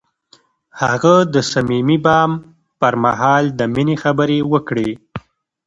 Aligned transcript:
هغه 0.81 1.13
د 1.33 1.35
صمیمي 1.51 1.97
بام 2.05 2.31
پر 2.79 2.93
مهال 3.03 3.43
د 3.59 3.61
مینې 3.73 3.95
خبرې 4.03 4.39
وکړې. 4.51 4.89